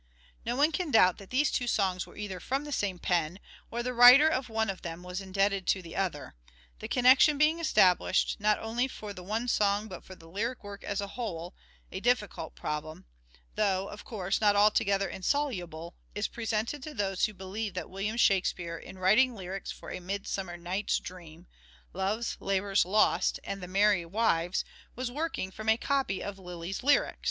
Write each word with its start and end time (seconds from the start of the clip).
No 0.47 0.55
one 0.55 0.71
can 0.71 0.89
doubt 0.89 1.19
that 1.19 1.29
these 1.29 1.51
two 1.51 1.67
songs 1.67 2.07
were 2.07 2.17
either 2.17 2.39
from 2.39 2.63
the 2.63 2.71
same 2.71 2.97
pen, 2.97 3.39
or 3.69 3.83
the 3.83 3.93
writer 3.93 4.27
of 4.27 4.49
one 4.49 4.67
of 4.67 4.81
them 4.81 5.03
was 5.03 5.21
indebted 5.21 5.67
to 5.67 5.83
the 5.83 5.95
other. 5.95 6.33
The 6.79 6.87
connection 6.87 7.37
being 7.37 7.59
established, 7.59 8.37
not 8.39 8.57
only 8.57 8.87
for 8.87 9.13
the 9.13 9.21
one 9.21 9.47
song 9.47 9.87
but 9.87 10.03
for 10.03 10.15
the 10.15 10.27
lyric 10.27 10.63
work 10.63 10.83
as 10.83 11.01
a 11.01 11.09
whole, 11.09 11.53
a 11.91 11.99
difficult 11.99 12.55
problem, 12.55 13.05
though, 13.53 13.89
of 13.89 14.03
course, 14.03 14.41
not 14.41 14.55
altogether 14.55 15.07
insoluble, 15.07 15.93
is 16.15 16.27
presented 16.27 16.81
to 16.81 16.95
those 16.95 17.25
who 17.25 17.33
believe 17.35 17.75
that 17.75 17.87
William 17.87 18.17
Shakspere 18.17 18.79
in 18.79 18.97
writing 18.97 19.35
lyrics 19.35 19.69
for" 19.69 19.91
A 19.91 19.99
Midsummer 19.99 20.57
Night's 20.57 20.97
Dream,"" 20.97 21.45
Love's 21.93 22.37
Labour's 22.39 22.85
Lost," 22.85 23.39
and" 23.43 23.61
The 23.61 23.67
Merry 23.67 24.07
Wives," 24.07 24.65
was 24.95 25.11
working 25.11 25.51
from 25.51 25.69
a 25.69 25.77
copy 25.77 26.23
of 26.23 26.39
Lyly's 26.39 26.81
Lyrics. 26.81 27.19